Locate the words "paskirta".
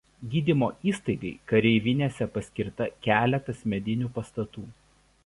2.39-2.87